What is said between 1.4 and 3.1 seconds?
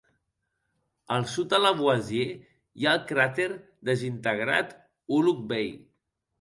de Lavoisier hi ha el